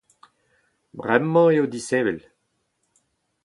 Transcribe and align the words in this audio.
Bremañ 0.99 1.47
eo 1.55 1.65
disheñvel. 1.73 2.19